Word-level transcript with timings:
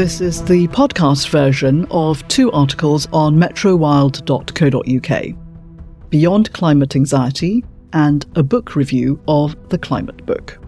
This 0.00 0.22
is 0.22 0.42
the 0.42 0.66
podcast 0.68 1.28
version 1.28 1.84
of 1.90 2.26
two 2.28 2.50
articles 2.52 3.06
on 3.12 3.36
metrowild.co.uk 3.36 5.36
Beyond 6.08 6.52
Climate 6.54 6.96
Anxiety 6.96 7.62
and 7.92 8.24
a 8.34 8.42
book 8.42 8.76
review 8.76 9.20
of 9.28 9.54
The 9.68 9.76
Climate 9.76 10.24
Book. 10.24 10.58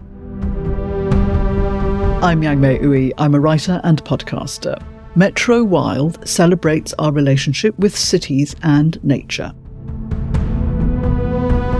I'm 2.23 2.43
Yang-May 2.43 2.77
Ooi. 2.77 3.11
I'm 3.17 3.33
a 3.33 3.39
writer 3.39 3.81
and 3.83 4.03
podcaster. 4.03 4.79
Metro 5.15 5.63
Wild 5.63 6.29
celebrates 6.29 6.93
our 6.99 7.11
relationship 7.11 7.75
with 7.79 7.97
cities 7.97 8.55
and 8.61 9.03
nature. 9.03 9.51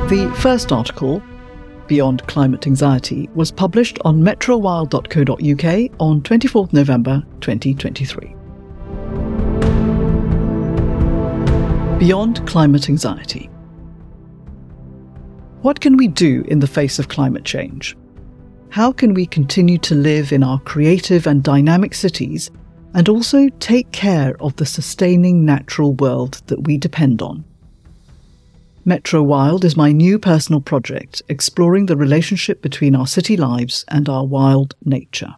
The 0.10 0.36
first 0.40 0.72
article, 0.72 1.22
Beyond 1.94 2.26
Climate 2.26 2.66
Anxiety, 2.66 3.30
was 3.36 3.52
published 3.52 4.00
on 4.04 4.20
metrowild.co.uk 4.20 6.02
on 6.02 6.22
24th 6.22 6.74
November 6.74 7.24
2023. 7.40 8.36
Beyond 12.00 12.48
Climate 12.48 12.90
Anxiety. 12.90 13.48
What 15.62 15.82
can 15.82 15.96
we 15.96 16.08
do 16.08 16.44
in 16.48 16.62
the 16.62 16.66
face 16.66 16.98
of 16.98 17.10
climate 17.10 17.46
change? 17.46 17.96
How 18.70 18.92
can 18.92 19.14
we 19.14 19.28
continue 19.28 19.78
to 19.78 19.94
live 19.94 20.32
in 20.32 20.42
our 20.42 20.60
creative 20.62 21.28
and 21.28 21.44
dynamic 21.44 21.94
cities 21.94 22.50
and 22.96 23.08
also 23.08 23.50
take 23.60 23.92
care 23.92 24.36
of 24.40 24.56
the 24.56 24.66
sustaining 24.66 25.46
natural 25.46 25.94
world 25.94 26.42
that 26.48 26.64
we 26.64 26.80
depend 26.80 27.22
on? 27.22 27.46
Metro 28.86 29.24
Wild 29.24 29.64
is 29.64 29.78
my 29.78 29.92
new 29.92 30.20
personal 30.20 30.62
project 30.62 31.22
exploring 31.30 31.86
the 31.86 31.96
relationship 31.96 32.62
between 32.62 32.96
our 32.96 33.08
city 33.08 33.38
lives 33.38 33.86
and 33.88 34.10
our 34.10 34.26
wild 34.26 34.76
nature. 34.84 35.36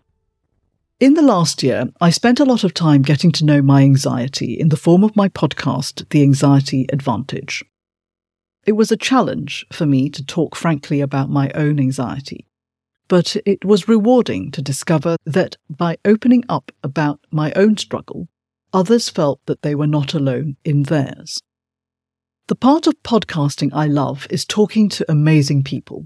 In 1.00 1.14
the 1.14 1.22
last 1.22 1.62
year, 1.62 1.86
I 2.02 2.10
spent 2.10 2.40
a 2.40 2.46
lot 2.46 2.64
of 2.64 2.74
time 2.74 3.02
getting 3.02 3.32
to 3.34 3.46
know 3.46 3.62
my 3.62 3.82
anxiety 3.84 4.54
in 4.54 4.70
the 4.70 4.78
form 4.78 5.04
of 5.04 5.16
my 5.16 5.30
podcast, 5.30 6.10
The 6.10 6.24
Anxiety 6.24 6.86
Advantage. 6.92 7.64
It 8.66 8.74
was 8.74 8.92
a 8.92 8.98
challenge 8.98 9.66
for 9.72 9.86
me 9.86 10.10
to 10.10 10.26
talk 10.26 10.56
frankly 10.56 11.02
about 11.02 11.30
my 11.30 11.52
own 11.54 11.80
anxiety 11.80 12.46
but 13.08 13.36
it 13.46 13.64
was 13.64 13.88
rewarding 13.88 14.52
to 14.52 14.62
discover 14.62 15.16
that 15.26 15.58
by 15.70 15.98
opening 16.06 16.44
up 16.50 16.72
about 16.84 17.20
my 17.32 17.52
own 17.56 17.78
struggle, 17.78 18.28
others 18.74 19.10
felt 19.10 19.40
that 19.46 19.62
they 19.62 19.76
were 19.76 19.88
not 19.88 20.14
alone 20.14 20.58
in 20.66 20.84
theirs. 20.84 21.42
The 22.48 22.56
part 22.56 22.86
of 22.86 23.02
podcasting 23.02 23.72
I 23.74 23.88
love 23.88 24.28
is 24.30 24.46
talking 24.46 24.88
to 24.90 25.12
amazing 25.12 25.64
people. 25.64 26.06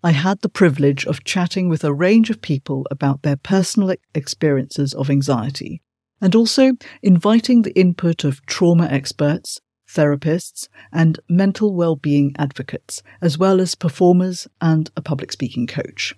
I 0.00 0.12
had 0.12 0.40
the 0.40 0.48
privilege 0.48 1.04
of 1.04 1.24
chatting 1.24 1.68
with 1.68 1.82
a 1.82 1.92
range 1.92 2.30
of 2.30 2.40
people 2.40 2.86
about 2.92 3.22
their 3.22 3.34
personal 3.34 3.92
experiences 4.14 4.94
of 4.94 5.10
anxiety 5.10 5.82
and 6.20 6.36
also 6.36 6.74
inviting 7.02 7.62
the 7.62 7.76
input 7.76 8.22
of 8.22 8.46
trauma 8.46 8.86
experts, 8.86 9.58
therapists, 9.90 10.68
and 10.92 11.18
mental 11.28 11.74
well-being 11.74 12.36
advocates, 12.38 13.02
as 13.20 13.36
well 13.36 13.60
as 13.60 13.74
performers 13.74 14.46
and 14.60 14.92
a 14.96 15.02
public 15.02 15.32
speaking 15.32 15.66
coach. 15.66 16.14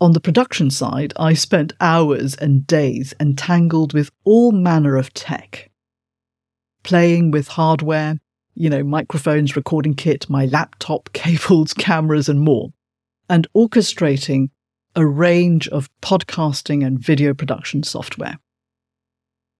On 0.00 0.12
the 0.12 0.20
production 0.20 0.70
side, 0.70 1.12
I 1.16 1.34
spent 1.34 1.72
hours 1.80 2.36
and 2.36 2.64
days 2.64 3.12
entangled 3.18 3.92
with 3.92 4.12
all 4.22 4.52
manner 4.52 4.96
of 4.96 5.12
tech. 5.14 5.65
Playing 6.86 7.32
with 7.32 7.48
hardware, 7.48 8.20
you 8.54 8.70
know, 8.70 8.84
microphones, 8.84 9.56
recording 9.56 9.94
kit, 9.94 10.30
my 10.30 10.46
laptop, 10.46 11.10
cables, 11.12 11.74
cameras, 11.74 12.28
and 12.28 12.38
more, 12.38 12.68
and 13.28 13.48
orchestrating 13.56 14.50
a 14.94 15.04
range 15.04 15.66
of 15.70 15.90
podcasting 16.00 16.86
and 16.86 17.00
video 17.00 17.34
production 17.34 17.82
software. 17.82 18.38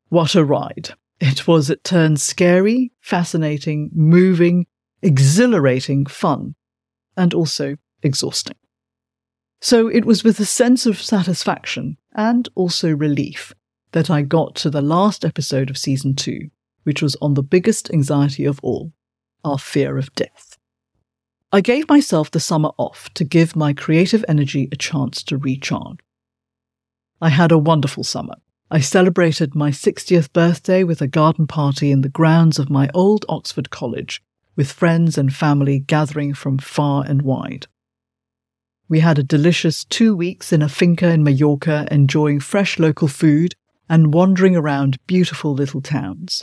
What 0.08 0.36
a 0.36 0.44
ride! 0.44 0.90
It 1.18 1.48
was 1.48 1.68
at 1.68 1.82
turns 1.82 2.22
scary, 2.22 2.92
fascinating, 3.00 3.90
moving, 3.92 4.68
exhilarating, 5.02 6.06
fun, 6.06 6.54
and 7.16 7.34
also 7.34 7.74
exhausting. 8.04 8.56
So 9.60 9.88
it 9.88 10.04
was 10.04 10.22
with 10.22 10.38
a 10.38 10.44
sense 10.44 10.86
of 10.86 11.02
satisfaction 11.02 11.96
and 12.14 12.48
also 12.54 12.94
relief 12.94 13.52
that 13.90 14.10
I 14.10 14.22
got 14.22 14.54
to 14.56 14.70
the 14.70 14.80
last 14.80 15.24
episode 15.24 15.70
of 15.70 15.76
season 15.76 16.14
two, 16.14 16.50
which 16.86 17.02
was 17.02 17.16
on 17.16 17.34
the 17.34 17.42
biggest 17.42 17.90
anxiety 17.90 18.44
of 18.44 18.60
all 18.62 18.92
our 19.44 19.58
fear 19.58 19.98
of 19.98 20.14
death. 20.14 20.56
I 21.52 21.60
gave 21.60 21.88
myself 21.88 22.30
the 22.30 22.40
summer 22.40 22.70
off 22.78 23.12
to 23.14 23.24
give 23.24 23.54
my 23.54 23.72
creative 23.72 24.24
energy 24.28 24.68
a 24.72 24.76
chance 24.76 25.22
to 25.24 25.36
recharge. 25.36 25.98
I 27.20 27.28
had 27.28 27.52
a 27.52 27.58
wonderful 27.58 28.04
summer 28.04 28.36
I 28.68 28.80
celebrated 28.80 29.54
my 29.54 29.70
60th 29.70 30.32
birthday 30.32 30.82
with 30.82 31.00
a 31.00 31.06
garden 31.06 31.46
party 31.46 31.92
in 31.92 32.00
the 32.00 32.08
grounds 32.08 32.58
of 32.58 32.68
my 32.68 32.90
old 32.92 33.24
Oxford 33.28 33.70
College, 33.70 34.20
with 34.56 34.72
friends 34.72 35.16
and 35.16 35.32
family 35.32 35.78
gathering 35.78 36.34
from 36.34 36.58
far 36.58 37.04
and 37.06 37.22
wide. 37.22 37.68
We 38.88 39.00
had 39.00 39.20
a 39.20 39.22
delicious 39.22 39.84
two 39.84 40.16
weeks 40.16 40.52
in 40.52 40.62
a 40.62 40.68
finca 40.68 41.10
in 41.10 41.22
Mallorca, 41.22 41.86
enjoying 41.92 42.40
fresh 42.40 42.80
local 42.80 43.06
food 43.06 43.54
and 43.88 44.12
wandering 44.12 44.56
around 44.56 44.98
beautiful 45.06 45.54
little 45.54 45.80
towns. 45.80 46.42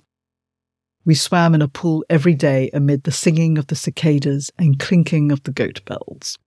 We 1.06 1.16
swam 1.16 1.54
in 1.54 1.62
a 1.62 1.68
pool 1.68 2.06
every 2.10 2.34
day 2.34 2.70
amid 2.74 3.04
the 3.04 3.12
singing 3.12 3.58
of 3.58 3.68
the 3.68 3.76
cicadas 3.76 4.52
and 4.58 4.80
clinking 4.80 5.32
of 5.32 5.44
the 5.44 5.52
goat 5.52 5.84
bells. 5.86 6.38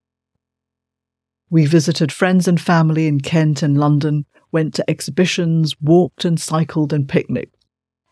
We 1.50 1.66
visited 1.66 2.10
friends 2.10 2.48
and 2.48 2.60
family 2.60 3.06
in 3.06 3.20
Kent 3.20 3.62
and 3.62 3.78
London 3.78 4.24
went 4.50 4.74
to 4.74 4.90
exhibitions, 4.90 5.74
walked 5.80 6.24
and 6.24 6.40
cycled 6.40 6.92
and 6.92 7.08
picnicked. 7.08 7.54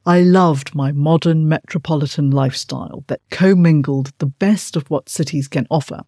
I 0.07 0.21
loved 0.21 0.75
my 0.75 0.93
modern 0.93 1.49
metropolitan 1.49 2.31
lifestyle 2.31 3.05
that 3.07 3.23
commingled 3.31 4.13
the 4.19 4.27
best 4.27 4.77
of 4.77 4.91
what 4.91 5.09
cities 5.09 5.49
can 5.49 5.67
offer 5.71 6.03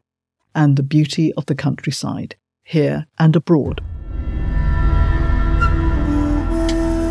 and 0.55 0.77
the 0.77 0.83
beauty 0.83 1.33
of 1.35 1.47
the 1.47 1.55
countryside, 1.55 2.37
here 2.63 3.07
and 3.19 3.35
abroad. 3.35 3.83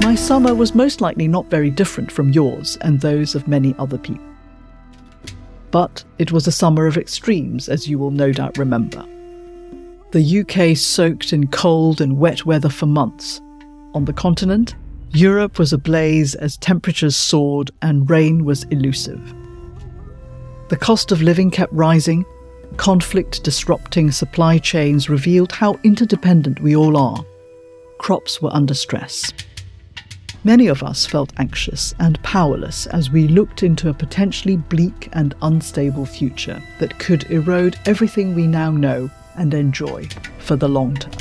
My 0.05 0.13
summer 0.13 0.53
was 0.53 0.75
most 0.75 1.01
likely 1.01 1.27
not 1.27 1.49
very 1.49 1.71
different 1.71 2.11
from 2.11 2.29
yours 2.29 2.77
and 2.81 3.01
those 3.01 3.33
of 3.33 3.47
many 3.47 3.73
other 3.79 3.97
people. 3.97 4.23
But 5.71 6.03
it 6.19 6.31
was 6.31 6.45
a 6.45 6.51
summer 6.51 6.85
of 6.85 6.95
extremes, 6.95 7.67
as 7.67 7.89
you 7.89 7.97
will 7.97 8.11
no 8.11 8.31
doubt 8.31 8.59
remember 8.59 9.03
the 10.11 10.41
UK 10.41 10.77
soaked 10.77 11.33
in 11.33 11.47
cold 11.47 12.01
and 12.01 12.19
wet 12.19 12.45
weather 12.45 12.69
for 12.69 12.85
months. 12.85 13.41
On 13.95 14.05
the 14.05 14.13
continent, 14.13 14.75
Europe 15.09 15.57
was 15.57 15.73
ablaze 15.73 16.35
as 16.35 16.55
temperatures 16.57 17.16
soared 17.16 17.72
and 17.81 18.07
rain 18.07 18.45
was 18.45 18.63
elusive. 18.66 19.33
The 20.69 20.77
cost 20.77 21.11
of 21.11 21.23
living 21.23 21.49
kept 21.49 21.73
rising, 21.73 22.25
conflict 22.77 23.43
disrupting 23.43 24.11
supply 24.11 24.59
chains 24.59 25.09
revealed 25.09 25.51
how 25.51 25.79
interdependent 25.83 26.61
we 26.61 26.75
all 26.75 26.95
are. 26.95 27.25
Crops 27.97 28.39
were 28.39 28.53
under 28.53 28.75
stress. 28.75 29.33
Many 30.45 30.67
of 30.67 30.83
us 30.83 31.07
felt 31.07 31.33
anxious 31.38 31.95
and 31.97 32.22
powerless 32.22 32.85
as 32.85 33.09
we 33.09 33.28
looked 33.28 33.63
into 33.63 33.89
a 33.89 33.94
potentially 33.95 34.57
bleak 34.57 35.09
and 35.13 35.33
unstable 35.41 36.06
future 36.06 36.61
that 36.78 37.00
could 37.00 37.23
erode 37.31 37.79
everything 37.88 38.35
we 38.35 38.45
now 38.45 38.69
know 38.69 39.09
and 39.38 39.55
enjoy 39.55 40.07
for 40.38 40.55
the 40.55 40.67
long 40.67 40.97
term. 40.97 41.13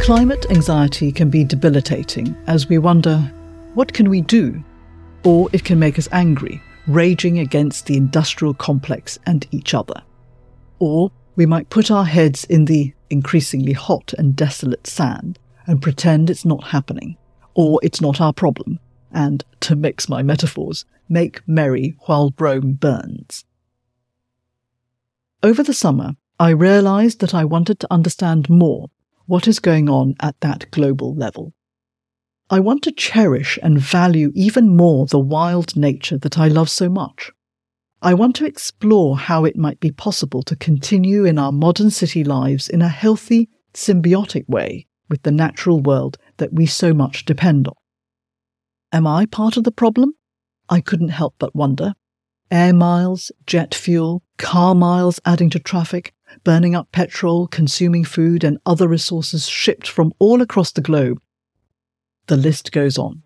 Climate 0.00 0.46
anxiety 0.48 1.12
can 1.12 1.28
be 1.28 1.44
debilitating 1.44 2.34
as 2.46 2.66
we 2.66 2.78
wonder, 2.78 3.18
what 3.74 3.92
can 3.92 4.08
we 4.08 4.22
do? 4.22 4.64
Or 5.22 5.50
it 5.52 5.64
can 5.64 5.78
make 5.78 5.98
us 5.98 6.08
angry, 6.12 6.62
raging 6.86 7.40
against 7.40 7.84
the 7.84 7.98
industrial 7.98 8.54
complex 8.54 9.18
and 9.26 9.46
each 9.50 9.74
other. 9.74 10.02
Or 10.78 11.12
we 11.36 11.44
might 11.44 11.68
put 11.68 11.90
our 11.90 12.06
heads 12.06 12.46
in 12.46 12.64
the 12.64 12.94
increasingly 13.10 13.74
hot 13.74 14.14
and 14.16 14.34
desolate 14.34 14.86
sand 14.86 15.38
and 15.66 15.82
pretend 15.82 16.30
it's 16.30 16.44
not 16.44 16.68
happening, 16.68 17.16
or 17.54 17.80
it's 17.82 18.00
not 18.00 18.20
our 18.20 18.32
problem, 18.32 18.78
and, 19.12 19.44
to 19.60 19.76
mix 19.76 20.08
my 20.08 20.22
metaphors, 20.22 20.84
make 21.08 21.46
merry 21.46 21.96
while 22.06 22.32
Rome 22.38 22.74
burns. 22.74 23.44
Over 25.42 25.62
the 25.62 25.74
summer, 25.74 26.16
I 26.38 26.50
realized 26.50 27.20
that 27.20 27.34
I 27.34 27.44
wanted 27.44 27.80
to 27.80 27.92
understand 27.92 28.48
more 28.48 28.88
what 29.26 29.48
is 29.48 29.58
going 29.58 29.88
on 29.88 30.14
at 30.20 30.40
that 30.40 30.70
global 30.70 31.14
level. 31.14 31.52
I 32.48 32.60
want 32.60 32.82
to 32.84 32.92
cherish 32.92 33.58
and 33.62 33.78
value 33.78 34.32
even 34.34 34.76
more 34.76 35.06
the 35.06 35.20
wild 35.20 35.76
nature 35.76 36.18
that 36.18 36.38
I 36.38 36.48
love 36.48 36.68
so 36.68 36.88
much. 36.88 37.30
I 38.02 38.14
want 38.14 38.34
to 38.36 38.46
explore 38.46 39.18
how 39.18 39.44
it 39.44 39.56
might 39.56 39.78
be 39.78 39.92
possible 39.92 40.42
to 40.44 40.56
continue 40.56 41.24
in 41.24 41.38
our 41.38 41.52
modern 41.52 41.90
city 41.90 42.24
lives 42.24 42.68
in 42.68 42.82
a 42.82 42.88
healthy, 42.88 43.50
symbiotic 43.74 44.48
way 44.48 44.86
with 45.10 45.22
the 45.22 45.32
natural 45.32 45.80
world 45.80 46.16
that 46.38 46.54
we 46.54 46.64
so 46.64 46.94
much 46.94 47.26
depend 47.26 47.68
on. 47.68 47.74
Am 48.92 49.06
I 49.06 49.26
part 49.26 49.56
of 49.56 49.64
the 49.64 49.72
problem? 49.72 50.14
I 50.68 50.80
couldn't 50.80 51.08
help 51.08 51.34
but 51.38 51.54
wonder 51.54 51.94
air 52.50 52.72
miles, 52.72 53.30
jet 53.46 53.74
fuel, 53.74 54.22
car 54.36 54.74
miles 54.74 55.20
adding 55.24 55.50
to 55.50 55.58
traffic, 55.58 56.12
burning 56.44 56.74
up 56.74 56.90
petrol, 56.92 57.46
consuming 57.46 58.04
food 58.04 58.42
and 58.42 58.58
other 58.66 58.88
resources 58.88 59.48
shipped 59.48 59.86
from 59.86 60.12
all 60.18 60.42
across 60.42 60.72
the 60.72 60.80
globe. 60.80 61.20
The 62.26 62.36
list 62.36 62.72
goes 62.72 62.98
on. 62.98 63.22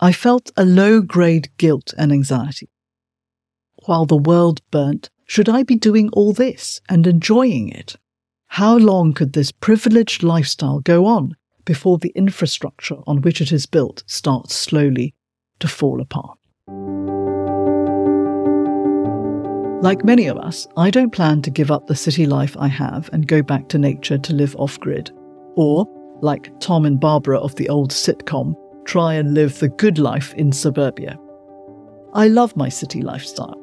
I 0.00 0.12
felt 0.12 0.50
a 0.56 0.64
low 0.64 1.00
grade 1.00 1.50
guilt 1.56 1.94
and 1.96 2.12
anxiety. 2.12 2.68
While 3.86 4.06
the 4.06 4.16
world 4.16 4.60
burnt, 4.70 5.10
should 5.26 5.48
I 5.48 5.62
be 5.62 5.76
doing 5.76 6.10
all 6.12 6.32
this 6.32 6.80
and 6.88 7.06
enjoying 7.06 7.68
it? 7.68 7.96
How 8.54 8.76
long 8.76 9.14
could 9.14 9.32
this 9.32 9.50
privileged 9.50 10.22
lifestyle 10.22 10.78
go 10.78 11.06
on 11.06 11.34
before 11.64 11.98
the 11.98 12.12
infrastructure 12.14 12.98
on 13.04 13.20
which 13.20 13.40
it 13.40 13.50
is 13.50 13.66
built 13.66 14.04
starts 14.06 14.54
slowly 14.54 15.12
to 15.58 15.66
fall 15.66 16.00
apart? 16.00 16.38
Like 19.82 20.04
many 20.04 20.28
of 20.28 20.38
us, 20.38 20.68
I 20.76 20.90
don't 20.90 21.10
plan 21.10 21.42
to 21.42 21.50
give 21.50 21.72
up 21.72 21.88
the 21.88 21.96
city 21.96 22.26
life 22.26 22.56
I 22.56 22.68
have 22.68 23.10
and 23.12 23.26
go 23.26 23.42
back 23.42 23.68
to 23.70 23.78
nature 23.78 24.18
to 24.18 24.32
live 24.32 24.54
off 24.54 24.78
grid. 24.78 25.10
Or, 25.56 25.84
like 26.22 26.52
Tom 26.60 26.84
and 26.84 27.00
Barbara 27.00 27.40
of 27.40 27.56
the 27.56 27.68
old 27.68 27.90
sitcom, 27.90 28.54
try 28.84 29.14
and 29.14 29.34
live 29.34 29.58
the 29.58 29.68
good 29.68 29.98
life 29.98 30.32
in 30.34 30.52
suburbia. 30.52 31.18
I 32.12 32.28
love 32.28 32.56
my 32.56 32.68
city 32.68 33.02
lifestyle, 33.02 33.60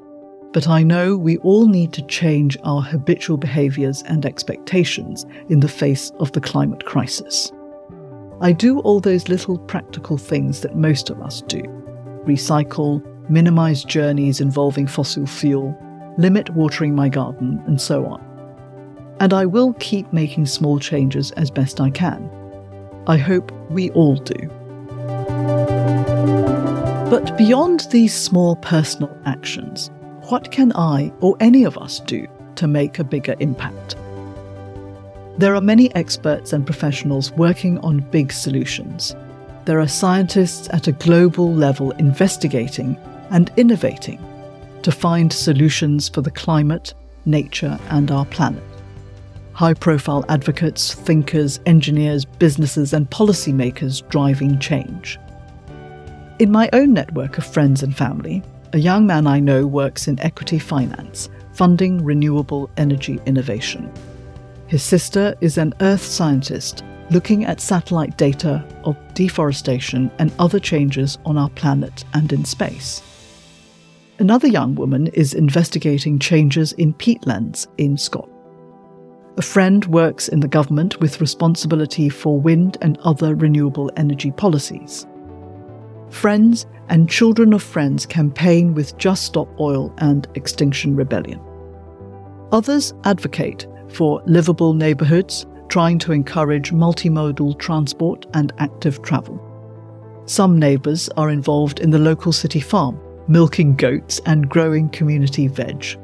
but 0.53 0.67
I 0.67 0.83
know 0.83 1.15
we 1.15 1.37
all 1.37 1.67
need 1.67 1.93
to 1.93 2.01
change 2.03 2.57
our 2.63 2.81
habitual 2.81 3.37
behaviours 3.37 4.03
and 4.03 4.25
expectations 4.25 5.25
in 5.49 5.61
the 5.61 5.67
face 5.67 6.11
of 6.19 6.31
the 6.33 6.41
climate 6.41 6.85
crisis. 6.85 7.51
I 8.41 8.51
do 8.51 8.79
all 8.79 8.99
those 8.99 9.29
little 9.29 9.57
practical 9.57 10.17
things 10.17 10.61
that 10.61 10.75
most 10.75 11.09
of 11.09 11.21
us 11.21 11.41
do 11.43 11.61
recycle, 12.25 13.03
minimise 13.29 13.83
journeys 13.83 14.41
involving 14.41 14.85
fossil 14.85 15.25
fuel, 15.25 15.75
limit 16.17 16.49
watering 16.51 16.93
my 16.93 17.09
garden, 17.09 17.61
and 17.65 17.81
so 17.81 18.05
on. 18.05 18.21
And 19.19 19.33
I 19.33 19.45
will 19.45 19.73
keep 19.79 20.11
making 20.13 20.45
small 20.45 20.77
changes 20.77 21.31
as 21.31 21.49
best 21.49 21.81
I 21.81 21.89
can. 21.89 22.29
I 23.07 23.17
hope 23.17 23.51
we 23.71 23.89
all 23.91 24.15
do. 24.15 24.49
But 27.09 27.35
beyond 27.37 27.87
these 27.91 28.13
small 28.13 28.55
personal 28.57 29.15
actions, 29.25 29.89
what 30.31 30.49
can 30.49 30.71
I 30.77 31.11
or 31.19 31.35
any 31.41 31.65
of 31.65 31.77
us 31.77 31.99
do 31.99 32.25
to 32.55 32.65
make 32.65 32.99
a 32.99 33.03
bigger 33.03 33.35
impact? 33.41 33.97
There 35.37 35.53
are 35.55 35.59
many 35.59 35.93
experts 35.93 36.53
and 36.53 36.65
professionals 36.65 37.33
working 37.33 37.79
on 37.79 37.99
big 38.11 38.31
solutions. 38.31 39.13
There 39.65 39.81
are 39.81 39.89
scientists 39.89 40.69
at 40.71 40.87
a 40.87 40.93
global 40.93 41.53
level 41.53 41.91
investigating 41.91 42.95
and 43.29 43.51
innovating 43.57 44.23
to 44.83 44.91
find 44.93 45.33
solutions 45.33 46.07
for 46.07 46.21
the 46.21 46.31
climate, 46.31 46.93
nature, 47.25 47.77
and 47.89 48.09
our 48.09 48.25
planet. 48.25 48.63
High 49.51 49.73
profile 49.73 50.23
advocates, 50.29 50.93
thinkers, 50.93 51.59
engineers, 51.65 52.23
businesses, 52.23 52.93
and 52.93 53.09
policymakers 53.09 54.07
driving 54.07 54.59
change. 54.59 55.19
In 56.39 56.51
my 56.51 56.69
own 56.71 56.93
network 56.93 57.37
of 57.37 57.45
friends 57.45 57.83
and 57.83 57.95
family, 57.95 58.41
a 58.73 58.79
young 58.79 59.05
man 59.05 59.27
I 59.27 59.39
know 59.39 59.67
works 59.67 60.07
in 60.07 60.19
equity 60.21 60.57
finance, 60.57 61.29
funding 61.53 62.03
renewable 62.03 62.69
energy 62.77 63.19
innovation. 63.25 63.91
His 64.67 64.81
sister 64.81 65.35
is 65.41 65.57
an 65.57 65.73
earth 65.81 66.03
scientist 66.03 66.83
looking 67.09 67.43
at 67.43 67.59
satellite 67.59 68.17
data 68.17 68.65
of 68.85 68.95
deforestation 69.13 70.09
and 70.17 70.31
other 70.39 70.59
changes 70.59 71.17
on 71.25 71.37
our 71.37 71.49
planet 71.49 72.05
and 72.13 72.31
in 72.31 72.45
space. 72.45 73.03
Another 74.19 74.47
young 74.47 74.75
woman 74.75 75.07
is 75.07 75.33
investigating 75.33 76.19
changes 76.19 76.71
in 76.73 76.93
peatlands 76.93 77.67
in 77.77 77.97
Scotland. 77.97 78.31
A 79.37 79.41
friend 79.41 79.85
works 79.87 80.29
in 80.29 80.39
the 80.39 80.47
government 80.47 81.01
with 81.01 81.19
responsibility 81.19 82.07
for 82.07 82.39
wind 82.39 82.77
and 82.81 82.97
other 82.99 83.35
renewable 83.35 83.91
energy 83.97 84.31
policies. 84.31 85.05
Friends 86.09 86.65
and 86.91 87.09
Children 87.09 87.53
of 87.53 87.63
Friends 87.63 88.05
campaign 88.05 88.73
with 88.73 88.97
Just 88.97 89.23
Stop 89.23 89.47
Oil 89.61 89.93
and 89.99 90.27
Extinction 90.35 90.93
Rebellion. 90.93 91.39
Others 92.51 92.93
advocate 93.05 93.65
for 93.87 94.21
livable 94.25 94.73
neighbourhoods, 94.73 95.45
trying 95.69 95.97
to 95.99 96.11
encourage 96.11 96.73
multimodal 96.73 97.57
transport 97.57 98.25
and 98.33 98.51
active 98.57 99.01
travel. 99.03 99.39
Some 100.25 100.59
neighbours 100.59 101.07
are 101.15 101.29
involved 101.29 101.79
in 101.79 101.91
the 101.91 101.97
local 101.97 102.33
city 102.33 102.59
farm, 102.59 102.99
milking 103.29 103.73
goats 103.77 104.19
and 104.25 104.49
growing 104.49 104.89
community 104.89 105.47
veg. 105.47 105.97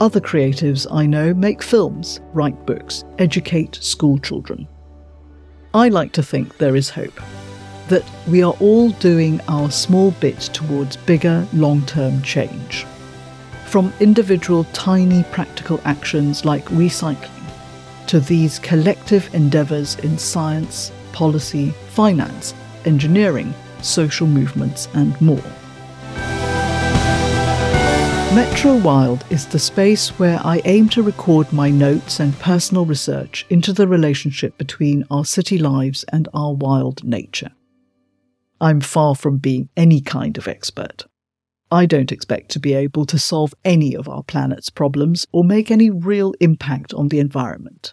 Other 0.00 0.20
creatives 0.20 0.84
I 0.90 1.06
know 1.06 1.32
make 1.32 1.62
films, 1.62 2.20
write 2.32 2.66
books, 2.66 3.04
educate 3.20 3.76
school 3.76 4.18
children. 4.18 4.66
I 5.74 5.90
like 5.90 6.10
to 6.14 6.24
think 6.24 6.58
there 6.58 6.74
is 6.74 6.90
hope 6.90 7.20
that 7.88 8.04
we 8.28 8.42
are 8.42 8.54
all 8.60 8.90
doing 8.90 9.40
our 9.48 9.70
small 9.70 10.10
bit 10.12 10.38
towards 10.40 10.96
bigger 10.96 11.46
long 11.52 11.84
term 11.86 12.22
change. 12.22 12.86
From 13.66 13.92
individual 14.00 14.64
tiny 14.72 15.24
practical 15.24 15.80
actions 15.84 16.44
like 16.44 16.64
recycling 16.66 17.42
to 18.06 18.20
these 18.20 18.58
collective 18.58 19.34
endeavours 19.34 19.96
in 20.00 20.18
science, 20.18 20.92
policy, 21.12 21.70
finance, 21.88 22.54
engineering, 22.84 23.54
social 23.80 24.26
movements, 24.26 24.88
and 24.94 25.18
more. 25.20 25.42
Metro 28.34 28.76
Wild 28.76 29.24
is 29.28 29.46
the 29.46 29.58
space 29.58 30.08
where 30.18 30.40
I 30.42 30.62
aim 30.64 30.88
to 30.90 31.02
record 31.02 31.52
my 31.52 31.70
notes 31.70 32.18
and 32.18 32.38
personal 32.38 32.86
research 32.86 33.44
into 33.50 33.74
the 33.74 33.86
relationship 33.86 34.56
between 34.56 35.04
our 35.10 35.24
city 35.24 35.58
lives 35.58 36.02
and 36.12 36.28
our 36.32 36.54
wild 36.54 37.04
nature. 37.04 37.50
I'm 38.62 38.80
far 38.80 39.16
from 39.16 39.38
being 39.38 39.70
any 39.76 40.00
kind 40.00 40.38
of 40.38 40.46
expert. 40.46 41.06
I 41.72 41.84
don't 41.84 42.12
expect 42.12 42.52
to 42.52 42.60
be 42.60 42.74
able 42.74 43.04
to 43.06 43.18
solve 43.18 43.52
any 43.64 43.96
of 43.96 44.08
our 44.08 44.22
planet's 44.22 44.70
problems 44.70 45.26
or 45.32 45.42
make 45.42 45.68
any 45.68 45.90
real 45.90 46.32
impact 46.38 46.94
on 46.94 47.08
the 47.08 47.18
environment. 47.18 47.92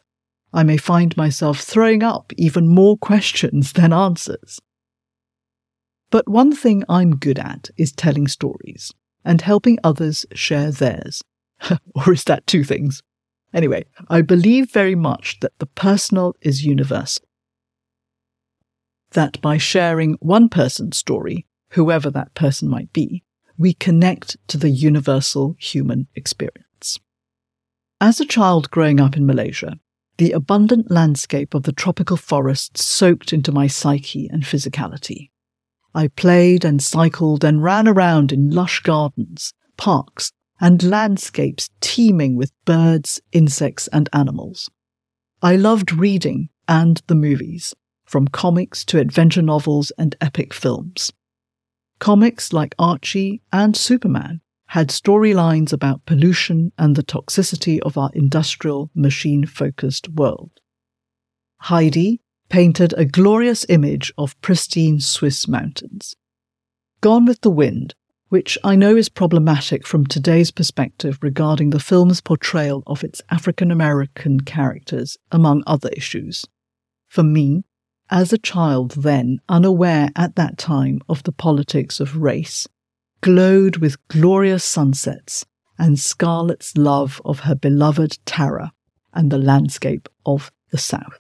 I 0.54 0.62
may 0.62 0.78
find 0.78 1.18
myself 1.18 1.60
throwing 1.60 2.04
up 2.04 2.34
even 2.38 2.68
more 2.68 2.98
questions 3.02 3.74
than 3.74 3.92
answers. 3.92 4.60
But 6.12 6.30
one 6.30 6.54
thing 6.54 6.84
I'm 6.88 7.16
good 7.16 7.40
at 7.40 7.72
is 7.76 7.92
telling 7.92 8.28
stories 8.28 8.94
and 9.26 9.42
helping 9.42 9.80
others 9.84 10.28
share 10.34 10.70
theirs. 10.70 11.24
or 11.96 12.14
is 12.14 12.26
that 12.26 12.46
two 12.46 12.64
things? 12.64 13.02
Anyway, 13.56 13.86
I 14.08 14.22
believe 14.22 14.72
very 14.72 14.96
much 14.96 15.40
that 15.40 15.58
the 15.58 15.66
personal 15.66 16.36
is 16.42 16.64
universal 16.64 17.26
that 19.12 19.42
by 19.42 19.58
sharing 19.58 20.14
one 20.20 20.50
person's 20.50 20.98
story, 20.98 21.46
whoever 21.72 22.10
that 22.12 22.34
person 22.36 22.70
might 22.70 22.92
be, 22.94 23.24
we 23.58 23.74
connect 23.74 24.38
to 24.48 24.58
the 24.58 24.70
universal 24.70 25.56
human 25.60 26.08
experience. 26.16 27.00
As 28.02 28.20
a 28.20 28.26
child 28.26 28.72
growing 28.72 29.00
up 29.00 29.18
in 29.18 29.26
Malaysia, 29.26 29.78
the 30.18 30.32
abundant 30.32 30.92
landscape 30.92 31.54
of 31.54 31.64
the 31.64 31.72
tropical 31.72 32.18
forests 32.18 32.84
soaked 32.84 33.34
into 33.34 33.52
my 33.52 33.68
psyche 33.68 34.28
and 34.32 34.44
physicality. 34.44 35.30
I 35.94 36.08
played 36.10 36.64
and 36.64 36.82
cycled 36.82 37.44
and 37.44 37.64
ran 37.64 37.88
around 37.88 38.32
in 38.32 38.52
lush 38.52 38.82
gardens, 38.82 39.54
parks, 39.78 40.32
and 40.62 40.84
landscapes 40.84 41.70
teeming 41.82 42.36
with 42.36 42.52
birds, 42.66 43.22
insects, 43.32 43.88
and 43.90 44.10
animals. 44.14 44.70
I 45.42 45.56
loved 45.56 45.94
reading 45.94 46.50
and 46.68 47.02
the 47.08 47.16
movies, 47.16 47.74
from 48.10 48.28
comics 48.28 48.84
to 48.84 48.98
adventure 48.98 49.44
novels 49.44 49.92
and 49.96 50.16
epic 50.20 50.52
films. 50.52 51.14
Comics 52.00 52.52
like 52.52 52.74
Archie 52.80 53.44
and 53.54 53.78
Superman 53.78 54.42
had 54.70 54.90
storylines 54.90 55.72
about 55.72 56.08
pollution 56.08 56.72
and 56.76 56.96
the 56.96 57.04
toxicity 57.04 57.80
of 57.82 58.00
our 58.00 58.10
industrial, 58.16 58.90
machine 58.96 59.46
focused 59.46 60.10
world. 60.10 60.50
Heidi 61.60 62.20
painted 62.50 62.96
a 62.98 63.06
glorious 63.06 63.64
image 63.70 64.12
of 64.18 64.40
pristine 64.42 65.00
Swiss 65.00 65.48
mountains. 65.48 66.16
Gone 67.02 67.26
with 67.26 67.42
the 67.42 67.52
Wind, 67.52 67.94
which 68.30 68.58
I 68.64 68.76
know 68.76 68.96
is 68.96 69.08
problematic 69.08 69.86
from 69.86 70.08
today's 70.08 70.50
perspective 70.50 71.20
regarding 71.22 71.70
the 71.70 71.80
film's 71.80 72.22
portrayal 72.22 72.82
of 72.88 73.04
its 73.04 73.22
African 73.30 73.70
American 73.70 74.40
characters, 74.40 75.16
among 75.32 75.62
other 75.68 75.90
issues. 75.90 76.48
For 77.08 77.22
me, 77.22 77.66
as 78.10 78.34
a 78.34 78.38
child 78.38 78.92
then, 78.92 79.40
unaware 79.48 80.10
at 80.16 80.36
that 80.36 80.58
time 80.58 81.00
of 81.08 81.24
the 81.24 81.32
politics 81.32 82.00
of 82.00 82.18
race, 82.18 82.68
glowed 83.22 83.78
with 83.78 84.08
glorious 84.08 84.64
sunsets 84.64 85.46
and 85.78 86.00
Scarlett's 86.00 86.76
love 86.76 87.22
of 87.24 87.42
her 87.42 87.56
beloved 87.56 88.18
Tara 88.26 88.72
and 89.14 89.32
the 89.32 89.38
landscape 89.38 90.10
of 90.26 90.52
the 90.72 90.78
South. 90.78 91.20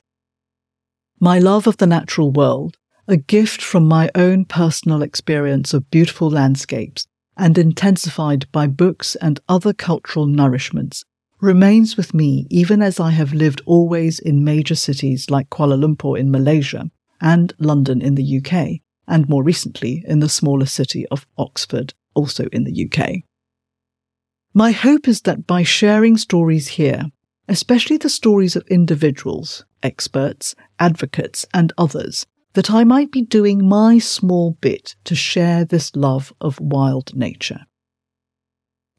My 1.20 1.40
love 1.40 1.68
of 1.68 1.78
the 1.78 1.88
natural 1.88 2.32
world, 2.32 2.78
a 3.08 3.18
gift 3.18 3.62
from 3.62 3.88
my 3.88 4.10
own 4.16 4.46
personal 4.46 5.02
experience 5.02 5.74
of 5.74 5.90
beautiful 5.90 6.30
landscapes 6.30 7.08
and 7.36 7.58
intensified 7.58 8.50
by 8.52 8.68
books 8.68 9.16
and 9.16 9.40
other 9.48 9.74
cultural 9.74 10.28
nourishments, 10.28 11.04
remains 11.42 11.96
with 11.96 12.14
me 12.14 12.46
even 12.50 12.82
as 12.82 13.00
I 13.00 13.12
have 13.12 13.34
lived 13.34 13.62
always 13.66 14.20
in 14.20 14.44
major 14.44 14.76
cities 14.76 15.30
like 15.30 15.50
Kuala 15.50 15.78
Lumpur 15.80 16.20
in 16.20 16.32
Malaysia 16.32 16.90
and 17.22 17.54
London 17.60 18.02
in 18.02 18.16
the 18.16 18.38
UK, 18.38 18.82
and 19.08 19.30
more 19.30 19.44
recently 19.44 20.04
in 20.08 20.20
the 20.20 20.30
smaller 20.30 20.66
city 20.66 21.06
of 21.08 21.26
Oxford, 21.38 21.94
also 22.14 22.46
in 22.52 22.64
the 22.64 22.90
UK. 22.90 23.24
My 24.54 24.72
hope 24.72 25.08
is 25.08 25.22
that 25.22 25.46
by 25.46 25.64
sharing 25.64 26.18
stories 26.18 26.70
here, 26.70 27.04
especially 27.48 27.98
the 27.98 28.10
stories 28.10 28.56
of 28.56 28.68
individuals, 28.68 29.66
experts, 29.84 30.56
advocates, 30.80 31.46
and 31.54 31.74
others, 31.78 32.26
that 32.54 32.72
I 32.72 32.84
might 32.84 33.12
be 33.12 33.22
doing 33.22 33.68
my 33.68 34.00
small 34.00 34.52
bit 34.60 34.96
to 35.06 35.16
share 35.16 35.66
this 35.66 35.96
love 35.96 36.34
of 36.42 36.60
wild 36.60 37.16
nature. 37.16 37.66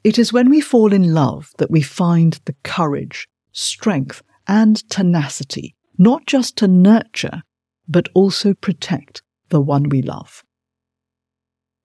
It 0.03 0.17
is 0.17 0.33
when 0.33 0.49
we 0.49 0.61
fall 0.61 0.93
in 0.93 1.13
love 1.13 1.51
that 1.59 1.69
we 1.69 1.81
find 1.81 2.39
the 2.45 2.55
courage, 2.63 3.27
strength, 3.51 4.23
and 4.47 4.87
tenacity, 4.89 5.75
not 5.97 6.25
just 6.25 6.57
to 6.57 6.67
nurture, 6.67 7.43
but 7.87 8.09
also 8.15 8.53
protect 8.55 9.21
the 9.49 9.61
one 9.61 9.89
we 9.89 10.01
love. 10.01 10.43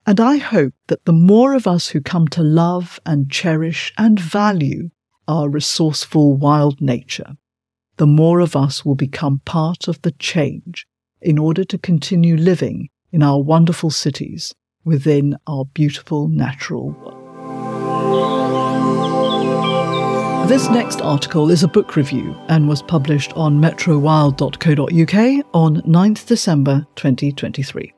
And 0.07 0.21
I 0.21 0.37
hope 0.39 0.73
that 0.87 1.05
the 1.05 1.13
more 1.13 1.53
of 1.53 1.67
us 1.67 1.89
who 1.89 2.01
come 2.01 2.29
to 2.29 2.43
love 2.43 3.01
and 3.05 3.31
cherish 3.31 3.93
and 3.99 4.19
value 4.19 4.91
our 5.29 5.49
resourceful 5.49 6.37
wild 6.37 6.81
nature, 6.81 7.35
the 7.97 8.07
more 8.07 8.41
of 8.41 8.57
us 8.57 8.85
will 8.85 8.95
become 8.95 9.41
part 9.45 9.89
of 9.89 10.01
the 10.03 10.13
change 10.13 10.87
in 11.21 11.39
order 11.39 11.65
to 11.65 11.77
continue 11.77 12.37
living 12.37 12.89
in 13.11 13.23
our 13.23 13.43
wonderful 13.43 13.91
cities 13.91 14.55
within 14.85 15.37
our 15.47 15.65
beautiful 15.65 16.29
natural 16.29 16.91
world. 16.91 17.16
This 20.47 20.71
next 20.71 21.00
article 21.03 21.50
is 21.50 21.65
a 21.65 21.69
book 21.69 21.97
review 21.97 22.37
and 22.47 22.69
was 22.69 22.81
published 22.81 23.33
on 23.33 23.61
metrowild.co.uk 23.61 25.47
on 25.53 25.76
9th 25.83 26.26
December 26.26 26.87
2023. 26.95 27.93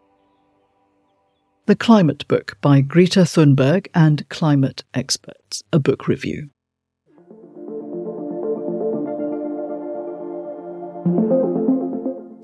The 1.67 1.77
Climate 1.77 2.27
Book 2.27 2.57
by 2.63 2.81
Greta 2.81 3.21
Thunberg 3.21 3.89
and 3.93 4.27
Climate 4.31 4.83
Experts, 4.95 5.63
a 5.75 5.79
book 5.79 6.09
review. 6.09 6.49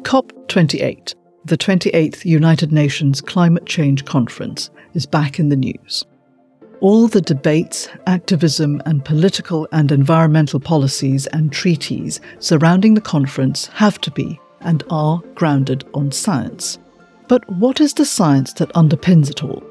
COP28, 0.03 1.15
the 1.47 1.57
28th 1.57 2.27
United 2.27 2.73
Nations 2.73 3.23
Climate 3.23 3.65
Change 3.65 4.05
Conference, 4.05 4.69
is 4.93 5.07
back 5.07 5.39
in 5.39 5.49
the 5.49 5.57
news. 5.57 6.05
All 6.81 7.09
the 7.09 7.21
debates, 7.21 7.89
activism, 8.07 8.83
and 8.85 9.05
political 9.05 9.67
and 9.73 9.91
environmental 9.91 10.61
policies 10.61 11.27
and 11.29 11.53
treaties 11.53 12.21
surrounding 12.41 12.95
the 12.95 13.01
conference 13.01 13.67
have 13.69 14.01
to 14.03 14.11
be 14.11 14.39
and 14.61 14.83
are 14.91 15.21
grounded 15.35 15.85
on 15.95 16.13
science. 16.13 16.79
But 17.29 17.49
what 17.51 17.81
is 17.81 17.95
the 17.95 18.05
science 18.05 18.53
that 18.55 18.73
underpins 18.75 19.31
it 19.31 19.43
all? 19.43 19.63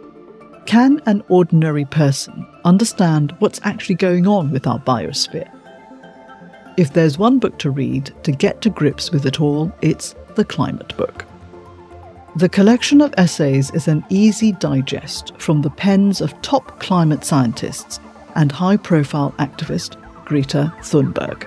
Can 0.66 1.02
an 1.06 1.24
ordinary 1.28 1.86
person 1.86 2.48
understand 2.64 3.36
what's 3.40 3.60
actually 3.64 3.96
going 3.96 4.26
on 4.28 4.52
with 4.52 4.66
our 4.66 4.80
biosphere? 4.80 5.50
If 6.78 6.94
there's 6.94 7.20
one 7.20 7.38
book 7.38 7.60
to 7.60 7.70
read 7.70 8.12
to 8.24 8.32
get 8.32 8.62
to 8.62 8.70
grips 8.70 9.12
with 9.12 9.26
it 9.26 9.40
all, 9.42 9.72
it's 9.82 10.16
The 10.36 10.46
Climate 10.46 10.96
Book. 10.98 11.26
The 12.36 12.50
collection 12.50 13.00
of 13.02 13.14
essays 13.18 13.70
is 13.72 13.88
an 13.88 14.04
easy 14.10 14.54
digest 14.54 15.34
from 15.38 15.62
the 15.62 15.70
pens 15.70 16.20
of 16.20 16.40
top 16.42 16.80
climate 16.80 17.24
scientists 17.24 18.00
and 18.36 18.52
high 18.52 18.78
profile 18.78 19.36
activist 19.38 19.98
Greta 20.26 20.74
Thunberg. 20.80 21.44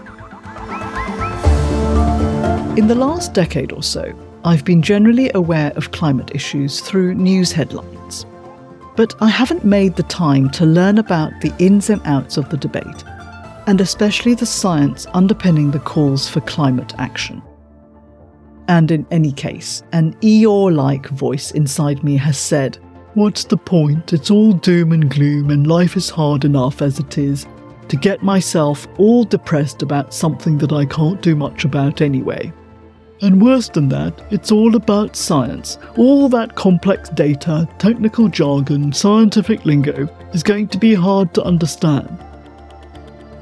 In 2.79 2.87
the 2.87 2.95
last 2.95 3.35
decade 3.35 3.73
or 3.73 3.83
so, 3.83 4.13
I've 4.45 4.65
been 4.65 4.81
generally 4.81 5.31
aware 5.35 5.73
of 5.73 5.91
climate 5.91 6.31
issues 6.35 6.81
through 6.81 7.15
news 7.15 7.51
headlines. 7.51 8.25
But 8.95 9.15
I 9.21 9.29
haven't 9.29 9.65
made 9.65 9.97
the 9.97 10.05
time 10.05 10.51
to 10.51 10.65
learn 10.65 10.99
about 10.99 11.33
the 11.41 11.53
ins 11.59 11.91
and 11.91 12.01
outs 12.05 12.37
of 12.37 12.49
the 12.51 12.57
debate 12.57 13.05
and 13.67 13.81
especially 13.81 14.35
the 14.35 14.47
science 14.47 15.07
underpinning 15.13 15.73
the 15.73 15.81
calls 15.81 16.29
for 16.29 16.41
climate 16.43 16.95
action. 16.99 17.43
And 18.69 18.91
in 18.91 19.07
any 19.11 19.33
case, 19.33 19.83
an 19.93 20.15
Eeyore 20.15 20.75
like 20.75 21.09
voice 21.09 21.53
inside 21.53 22.03
me 22.03 22.17
has 22.17 22.39
said, 22.39 22.79
What's 23.15 23.45
the 23.45 23.57
point? 23.57 24.13
It's 24.13 24.31
all 24.31 24.53
doom 24.53 24.93
and 24.93 25.09
gloom, 25.09 25.51
and 25.51 25.67
life 25.67 25.97
is 25.97 26.11
hard 26.11 26.45
enough 26.45 26.83
as 26.83 26.99
it 26.99 27.17
is, 27.17 27.47
to 27.89 27.97
get 27.97 28.23
myself 28.23 28.87
all 28.99 29.25
depressed 29.25 29.83
about 29.83 30.13
something 30.13 30.59
that 30.59 30.73
I 30.73 30.85
can't 30.85 31.23
do 31.23 31.35
much 31.35 31.65
about 31.65 32.03
anyway. 32.03 32.53
And 33.23 33.41
worse 33.41 33.71
than 33.71 33.89
that, 33.89 34.23
it's 34.31 34.53
all 34.53 34.77
about 34.77 35.17
science. 35.17 35.79
All 35.97 36.29
that 36.29 36.55
complex 36.55 37.09
data, 37.09 37.67
technical 37.79 38.29
jargon, 38.29 38.93
scientific 38.93 39.65
lingo 39.65 40.07
is 40.35 40.43
going 40.43 40.69
to 40.69 40.79
be 40.79 40.93
hard 40.93 41.33
to 41.35 41.43
understand. 41.43 42.19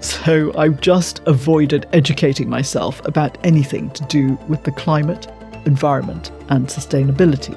So 0.05 0.53
I've 0.59 0.83
just 0.83 1.23
avoided 1.25 1.89
educating 1.95 2.47
myself 2.47 3.03
about 3.07 3.39
anything 3.43 3.89
to 3.93 4.05
do 4.05 4.39
with 4.49 4.63
the 4.63 4.71
climate, 4.71 5.29
environment, 5.65 6.31
and 6.51 6.67
sustainability. 6.67 7.57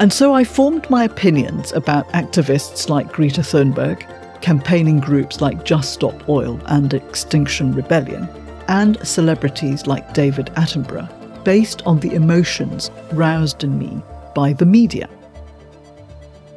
And 0.00 0.10
so 0.10 0.32
I 0.32 0.44
formed 0.44 0.88
my 0.88 1.04
opinions 1.04 1.72
about 1.72 2.08
activists 2.08 2.88
like 2.88 3.12
Greta 3.12 3.42
Thunberg, 3.42 4.00
campaigning 4.40 4.98
groups 4.98 5.42
like 5.42 5.62
Just 5.62 5.92
Stop 5.92 6.26
Oil 6.26 6.58
and 6.68 6.94
Extinction 6.94 7.74
Rebellion, 7.74 8.26
and 8.68 8.96
celebrities 9.06 9.86
like 9.86 10.14
David 10.14 10.46
Attenborough, 10.56 11.44
based 11.44 11.82
on 11.84 12.00
the 12.00 12.14
emotions 12.14 12.90
roused 13.12 13.62
in 13.62 13.78
me 13.78 14.02
by 14.34 14.54
the 14.54 14.66
media. 14.66 15.06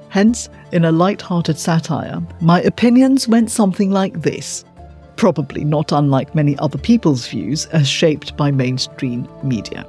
Hence, 0.08 0.50
in 0.72 0.86
a 0.86 0.92
light-hearted 0.92 1.60
satire, 1.60 2.22
my 2.40 2.62
opinions 2.62 3.28
went 3.28 3.52
something 3.52 3.92
like 3.92 4.22
this 4.22 4.64
probably 5.20 5.66
not 5.66 5.92
unlike 5.92 6.34
many 6.34 6.58
other 6.60 6.78
people's 6.78 7.28
views 7.28 7.66
as 7.68 7.86
shaped 7.86 8.38
by 8.38 8.50
mainstream 8.50 9.28
media. 9.44 9.86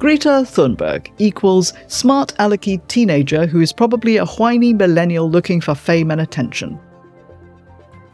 Greta 0.00 0.42
Thunberg 0.44 1.08
equals 1.18 1.72
smart 1.86 2.34
alecky 2.40 2.84
teenager 2.88 3.46
who 3.46 3.60
is 3.60 3.72
probably 3.72 4.16
a 4.16 4.26
whiny 4.26 4.74
millennial 4.74 5.30
looking 5.30 5.60
for 5.60 5.76
fame 5.76 6.10
and 6.10 6.20
attention. 6.20 6.80